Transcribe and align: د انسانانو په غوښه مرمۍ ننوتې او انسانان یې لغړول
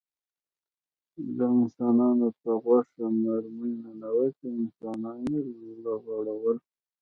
د 1.37 1.39
انسانانو 1.57 2.27
په 2.41 2.51
غوښه 2.63 3.05
مرمۍ 3.21 3.73
ننوتې 3.83 4.45
او 4.51 4.55
انسانان 4.61 5.19
یې 5.33 5.41
لغړول 5.85 6.57